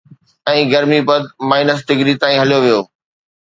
۽ 0.51 0.59
گرمي 0.71 0.99
پد 1.09 1.23
minus 1.51 1.79
degree 1.91 2.13
تائين 2.25 2.39
هليو 2.45 2.59
ويو 2.65 2.81